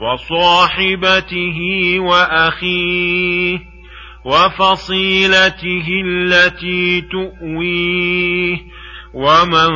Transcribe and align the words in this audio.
وصاحبته 0.00 1.58
وأخيه 1.98 3.58
وفصيلته 4.24 5.86
التي 6.04 7.00
تؤويه 7.00 8.58
ومن 9.14 9.68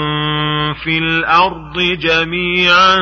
في 0.72 0.98
الأرض 0.98 1.80
جميعا 1.80 2.96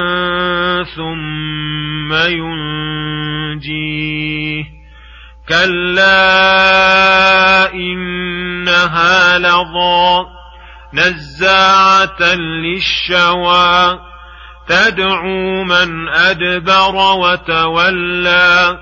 ثم 0.97 2.13
ينجيه 2.13 4.01
كلا 5.49 6.15
إنها 7.75 9.39
لظى 9.39 10.27
نزاعة 10.95 12.35
للشوى 12.35 14.10
تدعو 14.71 15.65
من 15.65 16.09
أدبر 16.09 16.95
وتولى 16.97 18.79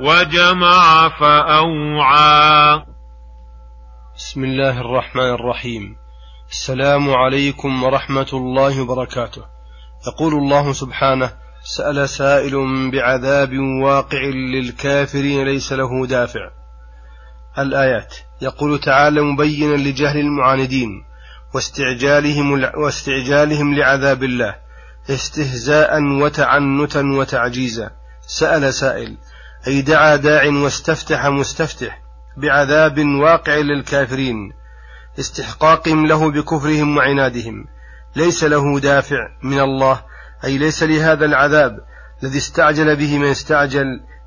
وجمع 0.00 1.08
فأوعى. 1.08 2.82
بسم 4.16 4.44
الله 4.44 4.80
الرحمن 4.80 5.34
الرحيم. 5.34 5.96
السلام 6.50 7.10
عليكم 7.10 7.82
ورحمة 7.82 8.26
الله 8.32 8.82
وبركاته. 8.82 9.42
يقول 10.06 10.34
الله 10.34 10.72
سبحانه 10.72 11.32
سأل 11.76 12.08
سائل 12.08 12.54
بعذاب 12.92 13.50
واقع 13.82 14.22
للكافرين 14.54 15.44
ليس 15.44 15.72
له 15.72 16.06
دافع. 16.06 16.50
الآيات 17.58 18.14
يقول 18.42 18.78
تعالى 18.78 19.20
مبينا 19.20 19.76
لجهل 19.76 20.18
المعاندين 20.18 21.04
واستعجالهم 21.54 22.52
واستعجالهم 22.74 23.74
لعذاب 23.74 24.22
الله. 24.22 24.65
استهزاء 25.10 26.02
وتعنتا 26.02 27.02
وتعجيزا. 27.02 27.90
سأل 28.26 28.74
سائل 28.74 29.16
أي 29.66 29.82
دعا 29.82 30.16
داع 30.16 30.46
واستفتح 30.46 31.26
مستفتح 31.26 32.02
بعذاب 32.36 32.98
واقع 32.98 33.56
للكافرين؟ 33.56 34.52
استحقاقهم 35.18 36.06
له 36.06 36.30
بكفرهم 36.30 36.96
وعنادهم. 36.96 37.64
ليس 38.16 38.44
له 38.44 38.80
دافع 38.80 39.28
من 39.42 39.60
الله 39.60 40.02
أي 40.44 40.58
ليس 40.58 40.82
لهذا 40.82 41.24
العذاب 41.24 41.72
الذي 42.22 42.38
استعجل 42.38 42.96
به 42.96 43.18
من 43.18 43.26
استعجل 43.26 43.86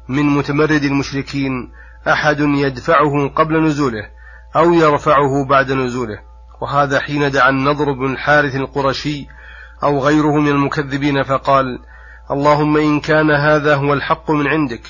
من 0.10 0.24
متمرد 0.24 0.84
المشركين 0.84 1.52
أحد 2.08 2.40
يدفعه 2.40 3.28
قبل 3.36 3.64
نزوله 3.64 4.10
أو 4.56 4.74
يرفعه 4.74 5.46
بعد 5.50 5.72
نزوله. 5.72 6.20
وهذا 6.62 7.00
حين 7.00 7.32
دعا 7.32 7.50
النضر 7.50 7.92
بن 7.94 8.14
الحارث 8.14 8.56
القرشي 8.56 9.28
أو 9.84 10.00
غيره 10.00 10.40
من 10.40 10.48
المكذبين 10.48 11.24
فقال 11.24 11.80
اللهم 12.32 12.78
إن 12.78 13.00
كان 13.00 13.32
هذا 13.32 13.76
هو 13.76 13.94
الحق 13.94 14.32
من 14.32 14.48
عندك 14.48 14.82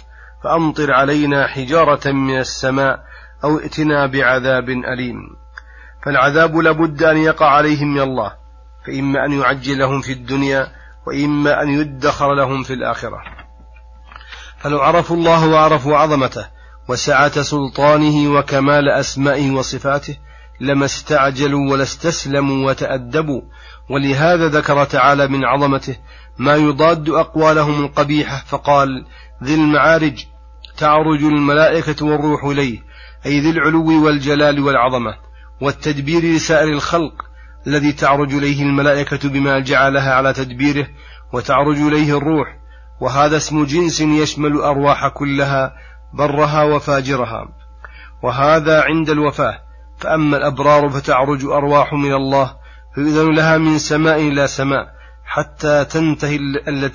فأمطر 0.43 0.93
علينا 0.93 1.47
حجارة 1.47 2.11
من 2.11 2.39
السماء 2.39 2.99
أو 3.43 3.59
ائتنا 3.59 4.05
بعذاب 4.05 4.69
أليم. 4.69 5.17
فالعذاب 6.05 6.57
لابد 6.57 7.03
أن 7.03 7.17
يقع 7.17 7.45
عليهم 7.45 7.93
من 7.93 8.01
الله 8.01 8.33
فإما 8.87 9.25
أن 9.25 9.31
يعجلهم 9.31 10.01
في 10.01 10.11
الدنيا 10.11 10.67
وإما 11.07 11.61
أن 11.61 11.69
يدخر 11.69 12.33
لهم 12.33 12.63
في 12.63 12.73
الآخرة. 12.73 13.21
فلو 14.57 14.81
عرفوا 14.81 15.17
الله 15.17 15.47
وعرفوا 15.47 15.97
عظمته 15.97 16.47
وسعة 16.89 17.41
سلطانه 17.41 18.33
وكمال 18.33 18.89
أسمائه 18.89 19.51
وصفاته 19.51 20.17
لما 20.61 20.85
استعجلوا 20.85 21.71
ولا 21.71 21.83
استسلموا 21.83 22.67
وتأدبوا. 22.69 23.41
ولهذا 23.89 24.47
ذكر 24.47 24.83
تعالى 24.83 25.27
من 25.27 25.45
عظمته 25.45 25.95
ما 26.37 26.55
يضاد 26.55 27.09
أقوالهم 27.09 27.85
القبيحة 27.85 28.43
فقال 28.47 29.05
ذي 29.43 29.55
المعارج 29.55 30.25
تعرج 30.77 31.23
الملائكة 31.23 32.05
والروح 32.05 32.43
إليه 32.43 32.79
أي 33.25 33.39
ذي 33.39 33.49
العلو 33.49 34.05
والجلال 34.05 34.59
والعظمة 34.59 35.15
والتدبير 35.61 36.23
لسائر 36.23 36.73
الخلق 36.73 37.13
الذي 37.67 37.91
تعرج 37.91 38.33
إليه 38.33 38.63
الملائكة 38.63 39.29
بما 39.29 39.59
جعلها 39.59 40.13
على 40.13 40.33
تدبيره 40.33 40.87
وتعرج 41.33 41.77
إليه 41.77 42.17
الروح 42.17 42.47
وهذا 43.01 43.37
اسم 43.37 43.65
جنس 43.65 44.01
يشمل 44.01 44.51
الأرواح 44.51 45.07
كلها 45.07 45.73
برها 46.13 46.63
وفاجرها. 46.63 47.47
وهذا 48.23 48.81
عند 48.81 49.09
الوفاة. 49.09 49.59
فأما 49.99 50.37
الأبرار 50.37 50.89
فتعرج 50.89 51.45
أرواح 51.45 51.93
من 51.93 52.13
الله 52.13 52.55
فيؤذن 52.95 53.35
لها 53.35 53.57
من 53.57 53.77
سماء 53.77 54.19
إلى 54.19 54.47
سماء 54.47 54.87
حتى 55.25 55.85
تنتهي 55.85 56.35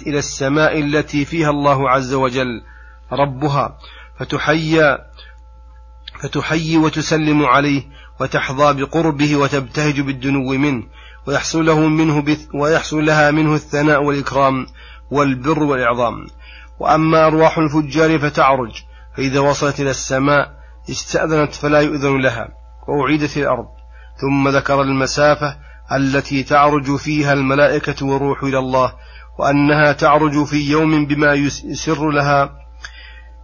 إلى 0.06 0.18
السماء 0.18 0.80
التي 0.80 1.24
فيها 1.24 1.50
الله 1.50 1.90
عز 1.90 2.14
وجل 2.14 2.62
ربها. 3.12 3.78
فتحيى 4.18 4.98
فتحيي 6.22 6.76
وتسلم 6.76 7.44
عليه 7.44 7.82
وتحظى 8.20 8.82
بقربه 8.82 9.36
وتبتهج 9.36 10.00
بالدنو 10.00 10.52
منه 10.52 10.82
ويحصل 11.26 11.66
له 11.66 11.80
منه 11.80 12.24
ويحصل 12.54 13.04
لها 13.04 13.30
منه 13.30 13.54
الثناء 13.54 14.02
والإكرام 14.02 14.66
والبر 15.10 15.62
والإعظام. 15.62 16.26
وأما 16.78 17.26
أرواح 17.26 17.58
الفجار 17.58 18.18
فتعرج 18.18 18.82
فإذا 19.16 19.40
وصلت 19.40 19.80
إلى 19.80 19.90
السماء 19.90 20.52
استأذنت 20.90 21.54
فلا 21.54 21.80
يؤذن 21.80 22.20
لها. 22.20 22.63
وأعيدت 22.88 23.36
الأرض. 23.36 23.66
ثم 24.20 24.48
ذكر 24.48 24.82
المسافة 24.82 25.56
التي 25.92 26.42
تعرج 26.42 26.96
فيها 26.96 27.32
الملائكة 27.32 28.06
والروح 28.06 28.42
إلى 28.42 28.58
الله 28.58 28.92
وأنها 29.38 29.92
تعرج 29.92 30.44
في 30.44 30.70
يوم 30.70 31.06
بما 31.06 31.34
يسر 31.64 32.10
لها 32.10 32.50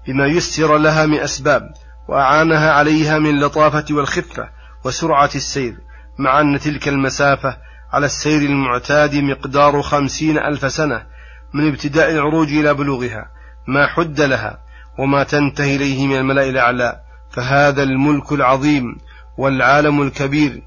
بما 0.06 0.26
يسر 0.26 0.78
لها 0.78 1.06
من 1.06 1.18
أسباب 1.18 1.62
وأعانها 2.08 2.72
عليها 2.72 3.18
من 3.18 3.40
لطافة 3.40 3.84
والخفة 3.90 4.48
وسرعة 4.84 5.30
السير. 5.34 5.74
مع 6.18 6.40
أن 6.40 6.58
تلك 6.58 6.88
المسافة 6.88 7.56
على 7.92 8.06
السير 8.06 8.42
المعتاد 8.42 9.14
مقدار 9.14 9.82
خمسين 9.82 10.38
ألف 10.38 10.72
سنة 10.72 11.06
من 11.54 11.68
ابتداء 11.68 12.10
العروج 12.10 12.52
إلى 12.52 12.74
بلوغها. 12.74 13.30
ما 13.68 13.86
حد 13.86 14.20
لها 14.20 14.58
وما 14.98 15.22
تنتهي 15.24 15.76
إليه 15.76 16.06
من 16.06 16.16
الملأ 16.16 16.48
الأعلى. 16.48 17.00
فهذا 17.30 17.82
الملك 17.82 18.32
العظيم 18.32 18.98
والعالم 19.40 20.02
الكبير 20.02 20.62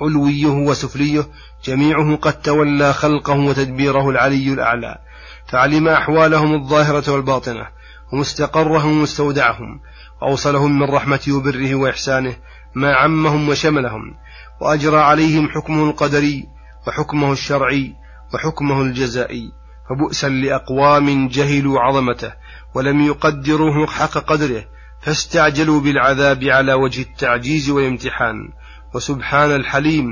علويه 0.00 0.46
وسفليه 0.46 1.26
جميعه 1.64 2.16
قد 2.16 2.42
تولى 2.42 2.92
خلقه 2.92 3.38
وتدبيره 3.38 4.10
العلي 4.10 4.52
الأعلى 4.52 4.98
فعلم 5.46 5.88
أحوالهم 5.88 6.54
الظاهرة 6.54 7.12
والباطنة 7.12 7.66
ومستقرهم 8.12 8.98
ومستودعهم 8.98 9.80
وأوصلهم 10.22 10.78
من 10.78 10.90
رحمته 10.90 11.32
وبره 11.32 11.74
وإحسانه 11.74 12.36
ما 12.74 12.94
عمهم 12.94 13.48
وشملهم 13.48 14.14
وأجرى 14.60 14.98
عليهم 14.98 15.48
حكمه 15.48 15.90
القدري 15.90 16.44
وحكمه 16.86 17.32
الشرعي 17.32 17.94
وحكمه 18.34 18.82
الجزائي 18.82 19.52
فبؤسا 19.88 20.28
لأقوام 20.28 21.28
جهلوا 21.28 21.80
عظمته 21.80 22.32
ولم 22.74 23.06
يقدروه 23.06 23.86
حق 23.86 24.18
قدره 24.18 24.64
فاستعجلوا 25.00 25.80
بالعذاب 25.80 26.44
على 26.44 26.72
وجه 26.72 27.02
التعجيز 27.02 27.70
والامتحان 27.70 28.36
وسبحان 28.94 29.54
الحليم 29.54 30.06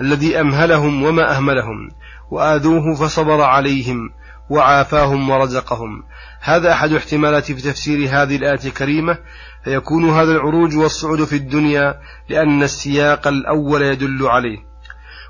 الذي 0.00 0.40
أمهلهم 0.40 1.02
وما 1.02 1.36
أهملهم 1.36 1.90
وآذوه 2.30 2.94
فصبر 2.94 3.40
عليهم 3.40 4.10
وعافاهم 4.50 5.30
ورزقهم. 5.30 6.02
هذا 6.40 6.72
أحد 6.72 6.92
احتمالات 6.92 7.44
في 7.44 7.70
تفسير 7.70 8.08
هذه 8.08 8.36
الآية 8.36 8.60
الكريمة 8.64 9.18
فيكون 9.64 10.10
هذا 10.10 10.32
العروج 10.32 10.76
والصعود 10.76 11.24
في 11.24 11.36
الدنيا 11.36 11.94
لأن 12.28 12.62
السياق 12.62 13.28
الأول 13.28 13.82
يدل 13.82 14.26
عليه. 14.26 14.58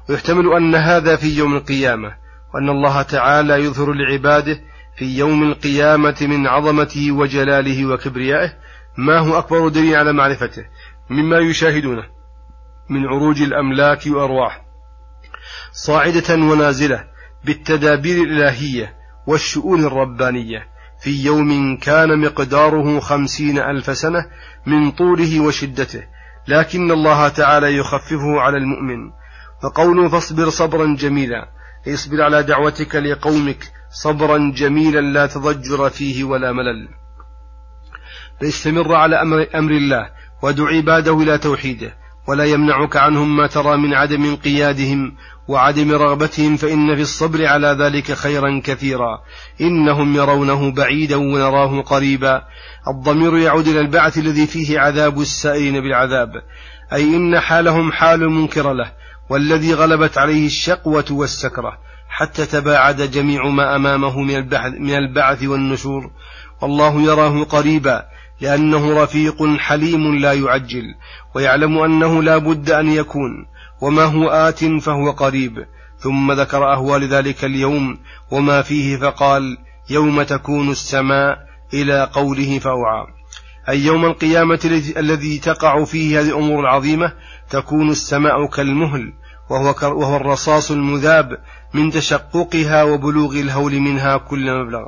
ويحتمل 0.08 0.52
أن 0.52 0.74
هذا 0.74 1.16
في 1.16 1.36
يوم 1.36 1.56
القيامة 1.56 2.16
وأن 2.54 2.68
الله 2.68 3.02
تعالى 3.02 3.54
يظهر 3.54 3.92
لعباده 3.92 4.60
في 4.96 5.18
يوم 5.18 5.42
القيامة 5.42 6.16
من 6.20 6.46
عظمته 6.46 7.12
وجلاله 7.12 7.86
وكبريائه 7.86 8.52
ما 8.98 9.18
هو 9.18 9.38
أكبر 9.38 9.68
دليل 9.68 9.94
على 9.94 10.12
معرفته 10.12 10.64
مما 11.10 11.38
يشاهدونه 11.38 12.02
من 12.90 13.06
عروج 13.06 13.42
الأملاك 13.42 14.00
وأرواح 14.06 14.64
صاعدة 15.72 16.34
ونازلة 16.34 17.04
بالتدابير 17.44 18.24
الإلهية 18.24 18.94
والشؤون 19.26 19.84
الربانية 19.84 20.68
في 21.00 21.24
يوم 21.24 21.76
كان 21.76 22.20
مقداره 22.20 23.00
خمسين 23.00 23.58
ألف 23.58 23.98
سنة 23.98 24.26
من 24.66 24.90
طوله 24.90 25.40
وشدته 25.40 26.02
لكن 26.48 26.90
الله 26.90 27.28
تعالى 27.28 27.76
يخففه 27.76 28.40
على 28.40 28.56
المؤمن. 28.56 29.10
فقوله 29.62 30.08
فاصبر 30.08 30.48
صبرا 30.48 30.96
جميلا 30.98 31.48
اصبر 31.88 32.22
على 32.22 32.42
دعوتك 32.42 32.96
لقومك 32.96 33.72
صبرا 34.02 34.52
جميلا 34.56 35.00
لا 35.00 35.26
تضجر 35.26 35.90
فيه 35.90 36.24
ولا 36.24 36.52
ملل. 36.52 36.88
فاستمر 38.40 38.94
على 38.94 39.22
أمر, 39.22 39.46
أمر 39.54 39.70
الله 39.70 40.06
وادع 40.42 40.68
عباده 40.68 41.22
إلى 41.22 41.38
توحيده 41.38 41.96
ولا 42.28 42.44
يمنعك 42.44 42.96
عنهم 42.96 43.36
ما 43.36 43.46
ترى 43.46 43.76
من 43.76 43.94
عدم 43.94 44.24
انقيادهم 44.24 45.16
وعدم 45.48 45.92
رغبتهم 45.92 46.56
فإن 46.56 46.96
في 46.96 47.02
الصبر 47.02 47.46
على 47.46 47.76
ذلك 47.80 48.12
خيرا 48.12 48.60
كثيرا. 48.64 49.20
إنهم 49.60 50.16
يرونه 50.16 50.70
بعيدا 50.70 51.16
ونراه 51.16 51.82
قريبا. 51.82 52.42
الضمير 52.88 53.36
يعود 53.36 53.68
إلى 53.68 53.80
البعث 53.80 54.18
الذي 54.18 54.46
فيه 54.46 54.80
عذاب 54.80 55.20
السائلين 55.20 55.80
بالعذاب. 55.80 56.30
أي 56.92 57.16
إن 57.16 57.40
حالهم 57.40 57.92
حال 57.92 58.30
منكر 58.30 58.72
له 58.72 58.92
والذي 59.30 59.74
غلبت 59.74 60.18
عليه 60.18 60.46
الشقوة 60.46 61.04
والسكرة 61.10 61.78
حتى 62.08 62.46
تباعد 62.46 63.10
جميع 63.10 63.48
ما 63.48 63.76
أمامه 63.76 64.20
من 64.78 64.94
البعث 64.94 65.44
والنشور. 65.44 66.10
والله 66.62 67.02
يراه 67.02 67.44
قريبا. 67.44 68.15
لأنه 68.40 69.02
رفيق 69.02 69.56
حليم 69.56 70.14
لا 70.14 70.32
يعجل 70.32 70.94
ويعلم 71.34 71.78
أنه 71.78 72.22
لا 72.22 72.38
بد 72.38 72.70
أن 72.70 72.92
يكون 72.92 73.46
وما 73.80 74.04
هو 74.04 74.28
آت 74.28 74.64
فهو 74.64 75.10
قريب. 75.10 75.66
ثم 75.98 76.32
ذكر 76.32 76.72
أهوال 76.72 77.08
ذلك 77.08 77.44
اليوم 77.44 77.98
وما 78.30 78.62
فيه 78.62 78.96
فقال 78.96 79.58
يوم 79.90 80.22
تكون 80.22 80.70
السماء 80.70 81.38
إلى 81.74 82.10
قوله 82.12 82.58
فأوعى. 82.58 83.06
أي 83.68 83.80
يوم 83.80 84.04
القيامة 84.04 84.82
الذي 84.96 85.38
تقع 85.38 85.84
فيه 85.84 86.20
هذه 86.20 86.28
الأمور 86.28 86.60
العظيمة 86.60 87.12
تكون 87.50 87.90
السماء 87.90 88.46
كالمهل 88.46 89.12
وهو, 89.50 89.74
وهو 89.82 90.16
الرصاص 90.16 90.70
المذاب 90.70 91.38
من 91.74 91.90
تشققها 91.90 92.82
وبلوغ 92.82 93.32
الهول 93.32 93.80
منها 93.80 94.16
كل 94.16 94.60
مبلغ. 94.60 94.84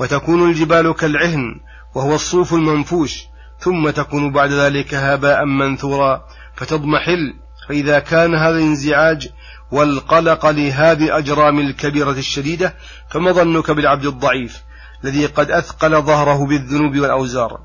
وتكون 0.00 0.50
الجبال 0.50 0.94
كالعهن 0.94 1.60
وهو 1.94 2.14
الصوف 2.14 2.54
المنفوش 2.54 3.24
ثم 3.58 3.90
تكون 3.90 4.32
بعد 4.32 4.50
ذلك 4.50 4.94
هباء 4.94 5.44
منثورا 5.44 6.24
فتضمحل. 6.56 7.34
فإذا 7.68 7.98
كان 7.98 8.34
هذا 8.34 8.56
الانزعاج 8.56 9.28
والقلق 9.72 10.46
لهذه 10.46 11.04
الأجرام 11.04 11.58
الكبيرة 11.58 12.10
الشديدة 12.10 12.74
فما 13.10 13.32
ظنك 13.32 13.70
بالعبد 13.70 14.06
الضعيف 14.06 14.62
الذي 15.04 15.26
قد 15.26 15.50
أثقل 15.50 16.02
ظهره 16.02 16.46
بالذنوب 16.46 16.98
والأوزار؟ 16.98 17.60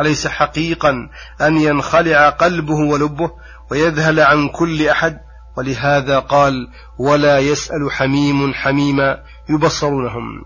أليس 0.00 0.26
حقيقا 0.26 1.08
أن 1.40 1.58
ينخلع 1.58 2.28
قلبه 2.30 2.74
ولبه 2.74 3.30
ويذهل 3.70 4.20
عن 4.20 4.48
كل 4.48 4.88
أحد؟ 4.88 5.18
ولهذا 5.56 6.18
قال 6.18 6.68
ولا 6.98 7.38
يسأل 7.38 7.90
حميم 7.90 8.54
حميما 8.54 9.22
يبصرونهم 9.50 10.44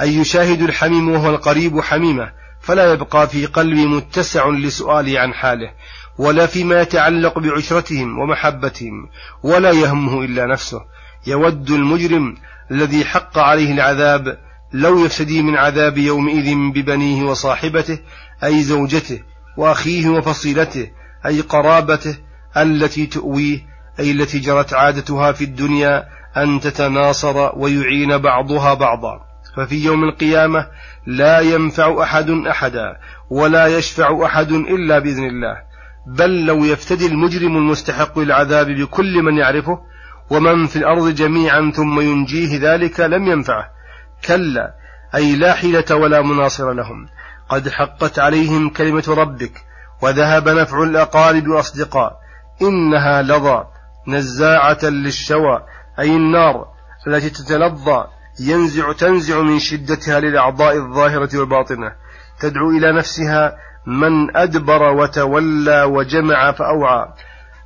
أي 0.00 0.14
يشاهد 0.14 0.62
الحميم 0.62 1.10
وهو 1.10 1.30
القريب 1.30 1.80
حميمة 1.80 2.32
فلا 2.60 2.92
يبقى 2.92 3.28
في 3.28 3.46
قلبي 3.46 3.86
متسع 3.86 4.48
لسؤالي 4.48 5.18
عن 5.18 5.34
حاله 5.34 5.70
ولا 6.18 6.46
فيما 6.46 6.80
يتعلق 6.80 7.38
بعشرتهم 7.38 8.18
ومحبتهم 8.18 9.08
ولا 9.42 9.70
يهمه 9.70 10.24
إلا 10.24 10.46
نفسه. 10.46 10.80
يود 11.26 11.70
المجرم 11.70 12.36
الذي 12.70 13.04
حق 13.04 13.38
عليه 13.38 13.72
العذاب 13.72 14.38
لو 14.72 15.04
يفتدي 15.04 15.42
من 15.42 15.56
عذاب 15.56 15.98
يومئذ 15.98 16.54
ببنيه 16.54 17.22
وصاحبته 17.22 17.98
أي 18.44 18.62
زوجته 18.62 19.20
وأخيه 19.56 20.08
وفصيلته 20.08 20.90
أي 21.26 21.40
قرابته 21.40 22.16
التي 22.56 23.06
تؤويه 23.06 23.58
أي 24.00 24.10
التي 24.10 24.38
جرت 24.38 24.74
عادتها 24.74 25.32
في 25.32 25.44
الدنيا 25.44 26.08
أن 26.36 26.60
تتناصر 26.60 27.58
ويعين 27.58 28.18
بعضها 28.18 28.74
بعضا. 28.74 29.29
ففي 29.56 29.84
يوم 29.84 30.04
القيامة 30.04 30.66
لا 31.06 31.40
ينفع 31.40 32.02
أحد 32.02 32.30
أحدا 32.30 32.96
ولا 33.30 33.66
يشفع 33.66 34.26
أحد 34.26 34.52
إلا 34.52 34.98
بإذن 34.98 35.24
الله. 35.24 35.56
بل 36.06 36.46
لو 36.46 36.64
يفتدي 36.64 37.06
المجرم 37.06 37.56
المستحق 37.56 38.18
للعذاب 38.18 38.66
بكل 38.66 39.22
من 39.22 39.36
يعرفه 39.36 39.80
ومن 40.30 40.66
في 40.66 40.76
الأرض 40.76 41.14
جميعا 41.14 41.72
ثم 41.74 42.00
ينجيه 42.00 42.72
ذلك 42.72 43.00
لم 43.00 43.26
ينفعه. 43.26 43.70
كلا 44.24 44.74
أي 45.14 45.36
لا 45.36 45.54
حيلة 45.54 45.96
ولا 45.96 46.22
مناصر 46.22 46.72
لهم. 46.72 47.08
قد 47.48 47.68
حقت 47.68 48.18
عليهم 48.18 48.68
كلمة 48.68 49.04
ربك 49.08 49.52
وذهب 50.02 50.48
نفع 50.48 50.82
الأقارب 50.82 51.48
والأصدقاء 51.48 52.12
إنها 52.62 53.22
لظى 53.22 53.64
نزاعة 54.08 54.78
للشوى 54.82 55.62
أي 55.98 56.16
النار 56.16 56.68
التي 57.06 57.30
تتلظى 57.30 58.04
ينزع 58.40 58.92
تنزع 58.92 59.40
من 59.40 59.58
شدتها 59.58 60.20
للأعضاء 60.20 60.76
الظاهرة 60.76 61.38
والباطنة. 61.38 61.92
تدعو 62.40 62.70
إلى 62.70 62.92
نفسها 62.92 63.56
من 63.86 64.36
أدبر 64.36 64.82
وتولى 64.82 65.82
وجمع 65.82 66.52
فأوعى. 66.52 67.06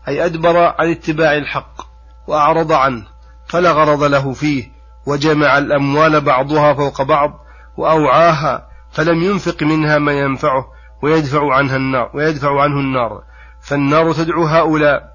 أي 0.08 0.24
أدبر 0.24 0.56
عن 0.56 0.90
اتباع 0.90 1.36
الحق 1.36 1.82
وأعرض 2.26 2.72
عنه 2.72 3.02
فلا 3.46 3.72
غرض 3.72 4.02
له 4.02 4.32
فيه 4.32 4.64
وجمع 5.06 5.58
الأموال 5.58 6.20
بعضها 6.20 6.74
فوق 6.74 7.02
بعض 7.02 7.30
وأوعاها 7.76 8.68
فلم 8.92 9.22
ينفق 9.22 9.62
منها 9.62 9.98
ما 9.98 10.12
ينفعه 10.12 10.64
ويدفع 11.02 11.54
عنها 11.54 11.76
النار 11.76 12.10
ويدفع 12.14 12.62
عنه 12.62 12.80
النار. 12.80 13.22
فالنار 13.62 14.12
تدعو 14.12 14.44
هؤلاء 14.44 15.14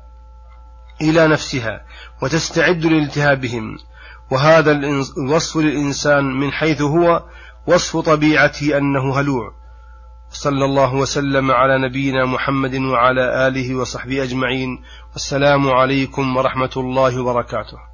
إلى 1.02 1.28
نفسها 1.28 1.82
وتستعد 2.22 2.86
لالتهابهم. 2.86 3.78
وهذا 4.32 4.72
الوصف 5.18 5.58
للإنسان 5.58 6.24
من 6.24 6.52
حيث 6.52 6.82
هو 6.82 7.24
وصف 7.68 7.98
طبيعته 7.98 8.78
أنه 8.78 9.20
هلوع. 9.20 9.52
صلى 10.32 10.66
الله 10.66 10.96
وسلم 10.96 11.52
على 11.52 11.90
نبينا 11.90 12.26
محمد 12.26 12.76
وعلى 12.76 13.48
آله 13.48 13.76
وصحبه 13.76 14.24
أجمعين. 14.24 14.84
والسلام 15.14 15.70
عليكم 15.70 16.38
ورحمة 16.38 16.72
الله 16.78 17.22
وبركاته. 17.22 17.89